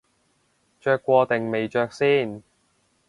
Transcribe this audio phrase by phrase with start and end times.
[0.79, 2.41] 着過定未着先